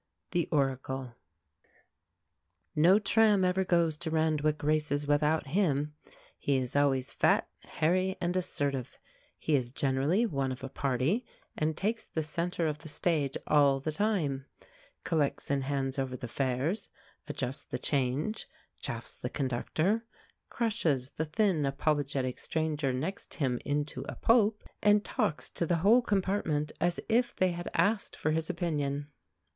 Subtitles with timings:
[0.31, 1.13] THE ORACLE
[2.75, 5.93] No tram ever goes to Randwick races without him;
[6.39, 8.97] he is always fat, hairy, and assertive;
[9.37, 11.23] he is generally one of a party,
[11.55, 14.47] and takes the centre of the stage all the time
[15.03, 16.89] collects and hands over the fares,
[17.27, 18.47] adjusts the change,
[18.79, 20.03] chaffs the conductor,
[20.49, 26.01] crushes the thin, apologetic stranger next him into a pulp, and talks to the whole
[26.01, 29.07] compartment as if they had asked for his opinion.